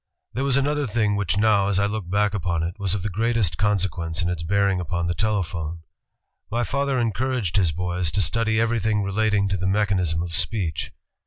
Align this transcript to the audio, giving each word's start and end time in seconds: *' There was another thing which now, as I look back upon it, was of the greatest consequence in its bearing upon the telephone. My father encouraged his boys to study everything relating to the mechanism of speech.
*' 0.17 0.33
There 0.33 0.43
was 0.43 0.57
another 0.57 0.87
thing 0.87 1.15
which 1.15 1.37
now, 1.37 1.67
as 1.67 1.77
I 1.77 1.85
look 1.85 2.09
back 2.09 2.33
upon 2.33 2.63
it, 2.63 2.73
was 2.79 2.95
of 2.95 3.03
the 3.03 3.09
greatest 3.11 3.59
consequence 3.59 4.23
in 4.23 4.29
its 4.29 4.41
bearing 4.41 4.79
upon 4.81 5.05
the 5.05 5.13
telephone. 5.13 5.81
My 6.49 6.63
father 6.63 6.97
encouraged 6.99 7.55
his 7.57 7.71
boys 7.71 8.11
to 8.13 8.23
study 8.23 8.59
everything 8.59 9.03
relating 9.03 9.47
to 9.49 9.57
the 9.57 9.67
mechanism 9.67 10.23
of 10.23 10.35
speech. 10.35 10.91